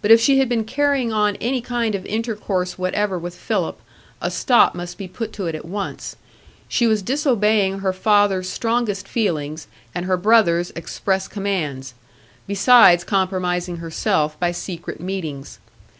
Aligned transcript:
But 0.00 0.10
if 0.10 0.20
she 0.20 0.40
had 0.40 0.48
been 0.48 0.64
carrying 0.64 1.12
on 1.12 1.36
any 1.36 1.60
kind 1.60 1.94
of 1.94 2.04
intercourse 2.06 2.76
whatever 2.78 3.16
with 3.16 3.36
Philip, 3.36 3.80
a 4.20 4.28
stop 4.28 4.74
must 4.74 4.98
be 4.98 5.06
put 5.06 5.32
to 5.34 5.46
it 5.46 5.54
at 5.54 5.64
once; 5.64 6.16
she 6.66 6.84
was 6.88 7.00
disobeying 7.00 7.78
her 7.78 7.92
father's 7.92 8.48
strongest 8.48 9.06
feelings 9.06 9.68
and 9.94 10.04
her 10.06 10.16
brother's 10.16 10.72
express 10.72 11.28
commands, 11.28 11.94
besides 12.48 13.04
compromising 13.04 13.76
herself 13.76 14.36
by 14.40 14.50
secret 14.50 15.00
meetings. 15.00 15.60